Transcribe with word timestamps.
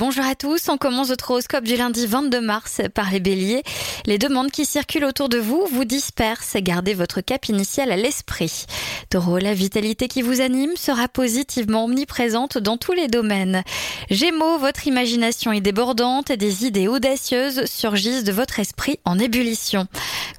Bonjour 0.00 0.24
à 0.24 0.34
tous, 0.34 0.70
on 0.70 0.78
commence 0.78 1.08
votre 1.08 1.30
horoscope 1.30 1.64
du 1.64 1.76
lundi 1.76 2.06
22 2.06 2.40
mars 2.40 2.80
par 2.94 3.10
les 3.10 3.20
béliers. 3.20 3.62
Les 4.06 4.16
demandes 4.16 4.50
qui 4.50 4.64
circulent 4.64 5.04
autour 5.04 5.28
de 5.28 5.36
vous 5.36 5.66
vous 5.70 5.84
dispersent, 5.84 6.56
gardez 6.56 6.94
votre 6.94 7.20
cap 7.20 7.50
initial 7.50 7.92
à 7.92 7.98
l'esprit. 7.98 8.64
Taureau, 9.10 9.36
la 9.36 9.52
vitalité 9.52 10.08
qui 10.08 10.22
vous 10.22 10.40
anime 10.40 10.74
sera 10.74 11.06
positivement 11.06 11.84
omniprésente 11.84 12.56
dans 12.56 12.78
tous 12.78 12.92
les 12.92 13.08
domaines. 13.08 13.62
Gémeaux, 14.08 14.56
votre 14.56 14.86
imagination 14.86 15.52
est 15.52 15.60
débordante 15.60 16.30
et 16.30 16.38
des 16.38 16.64
idées 16.64 16.88
audacieuses 16.88 17.66
surgissent 17.66 18.24
de 18.24 18.32
votre 18.32 18.58
esprit 18.58 19.00
en 19.04 19.18
ébullition. 19.18 19.86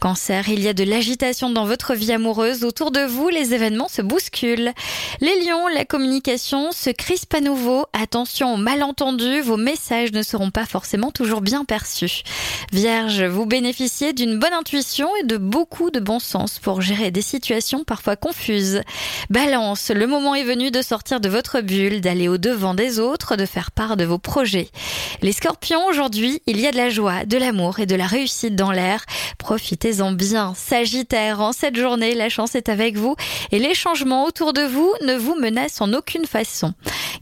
Cancer, 0.00 0.48
il 0.48 0.62
y 0.62 0.68
a 0.68 0.72
de 0.72 0.84
l'agitation 0.84 1.50
dans 1.50 1.66
votre 1.66 1.92
vie 1.92 2.12
amoureuse, 2.12 2.64
autour 2.64 2.90
de 2.90 3.00
vous 3.00 3.28
les 3.28 3.52
événements 3.52 3.88
se 3.88 4.00
bousculent. 4.00 4.72
Les 5.20 5.44
lions, 5.44 5.66
la 5.74 5.84
communication 5.84 6.72
se 6.72 6.88
crispe 6.88 7.34
à 7.34 7.42
nouveau, 7.42 7.84
attention 7.92 8.54
aux 8.54 8.56
malentendus, 8.56 9.42
vos 9.50 9.56
messages 9.56 10.12
ne 10.12 10.22
seront 10.22 10.52
pas 10.52 10.64
forcément 10.64 11.10
toujours 11.10 11.40
bien 11.40 11.64
perçus. 11.64 12.22
Vierge, 12.72 13.24
vous 13.24 13.46
bénéficiez 13.46 14.12
d'une 14.12 14.38
bonne 14.38 14.52
intuition 14.52 15.08
et 15.20 15.24
de 15.24 15.38
beaucoup 15.38 15.90
de 15.90 15.98
bon 15.98 16.20
sens 16.20 16.60
pour 16.60 16.80
gérer 16.80 17.10
des 17.10 17.20
situations 17.20 17.82
parfois 17.82 18.14
confuses. 18.14 18.82
Balance, 19.28 19.90
le 19.90 20.06
moment 20.06 20.36
est 20.36 20.44
venu 20.44 20.70
de 20.70 20.82
sortir 20.82 21.18
de 21.18 21.28
votre 21.28 21.62
bulle, 21.62 22.00
d'aller 22.00 22.28
au 22.28 22.38
devant 22.38 22.74
des 22.74 23.00
autres, 23.00 23.34
de 23.34 23.44
faire 23.44 23.72
part 23.72 23.96
de 23.96 24.04
vos 24.04 24.18
projets. 24.18 24.68
Les 25.20 25.32
scorpions, 25.32 25.84
aujourd'hui, 25.88 26.40
il 26.46 26.60
y 26.60 26.68
a 26.68 26.70
de 26.70 26.76
la 26.76 26.88
joie, 26.88 27.24
de 27.24 27.36
l'amour 27.36 27.80
et 27.80 27.86
de 27.86 27.96
la 27.96 28.06
réussite 28.06 28.54
dans 28.54 28.70
l'air. 28.70 29.04
Profitez-en 29.38 30.12
bien. 30.12 30.54
Sagittaire, 30.54 31.40
en 31.40 31.50
cette 31.50 31.76
journée, 31.76 32.14
la 32.14 32.28
chance 32.28 32.54
est 32.54 32.68
avec 32.68 32.96
vous 32.96 33.16
et 33.50 33.58
les 33.58 33.74
changements 33.74 34.26
autour 34.26 34.52
de 34.52 34.62
vous 34.62 34.94
ne 35.02 35.16
vous 35.16 35.34
menacent 35.34 35.80
en 35.80 35.92
aucune 35.92 36.26
façon. 36.26 36.72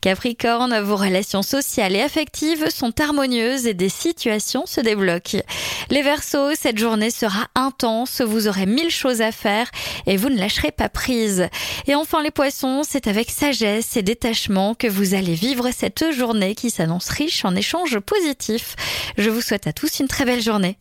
Capricorne, 0.00 0.78
vos 0.80 0.96
relations 0.96 1.42
sociales 1.42 1.96
et 1.96 2.02
affectives 2.02 2.70
sont 2.70 3.00
harmonieuses 3.00 3.66
et 3.66 3.74
des 3.74 3.88
situations 3.88 4.66
se 4.66 4.80
débloquent. 4.80 5.42
Les 5.90 6.02
Verseaux, 6.02 6.54
cette 6.54 6.78
journée 6.78 7.10
sera 7.10 7.48
intense, 7.54 8.20
vous 8.20 8.48
aurez 8.48 8.66
mille 8.66 8.90
choses 8.90 9.20
à 9.20 9.32
faire 9.32 9.70
et 10.06 10.16
vous 10.16 10.28
ne 10.28 10.38
lâcherez 10.38 10.70
pas 10.70 10.88
prise. 10.88 11.48
Et 11.86 11.94
enfin 11.94 12.22
les 12.22 12.30
Poissons, 12.30 12.82
c'est 12.88 13.06
avec 13.06 13.30
sagesse 13.30 13.96
et 13.96 14.02
détachement 14.02 14.74
que 14.74 14.86
vous 14.86 15.14
allez 15.14 15.34
vivre 15.34 15.70
cette 15.76 16.12
journée 16.12 16.54
qui 16.54 16.70
s'annonce 16.70 17.08
riche 17.08 17.44
en 17.44 17.56
échanges 17.56 17.98
positifs. 17.98 18.76
Je 19.16 19.30
vous 19.30 19.40
souhaite 19.40 19.66
à 19.66 19.72
tous 19.72 20.00
une 20.00 20.08
très 20.08 20.24
belle 20.24 20.42
journée. 20.42 20.78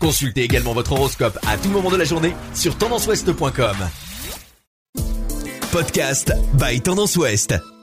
Consultez 0.00 0.42
également 0.42 0.72
votre 0.72 0.92
horoscope 0.92 1.38
à 1.46 1.56
tout 1.56 1.68
moment 1.68 1.90
de 1.90 1.96
la 1.96 2.04
journée 2.04 2.34
sur 2.54 2.76
tendanceouest.com. 2.78 3.76
Podcast 5.72 6.32
by 6.54 6.80
Tendance 6.80 7.16
Ouest. 7.16 7.79